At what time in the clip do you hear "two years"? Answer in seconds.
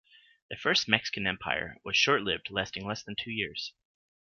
3.15-3.75